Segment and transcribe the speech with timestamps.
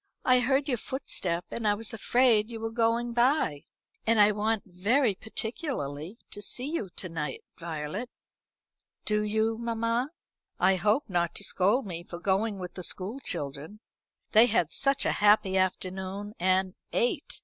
[0.25, 3.65] I heard your footstep, and I was afraid you were going by.
[4.07, 8.09] And I want very particularly to see you to night, Violet."
[9.05, 10.09] "Do you, mamma?
[10.59, 13.79] I hope not to scold me for going with the school children.
[14.31, 17.39] They had such a happy afternoon; and ate!